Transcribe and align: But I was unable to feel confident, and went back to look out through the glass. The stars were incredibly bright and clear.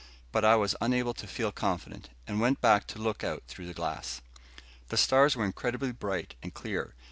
But 0.31 0.43
I 0.43 0.55
was 0.55 0.75
unable 0.81 1.13
to 1.13 1.27
feel 1.27 1.51
confident, 1.51 2.09
and 2.25 2.41
went 2.41 2.59
back 2.59 2.87
to 2.87 2.97
look 2.99 3.23
out 3.23 3.43
through 3.47 3.67
the 3.67 3.73
glass. 3.75 4.19
The 4.87 4.97
stars 4.97 5.35
were 5.35 5.45
incredibly 5.45 5.91
bright 5.91 6.33
and 6.41 6.51
clear. 6.51 6.95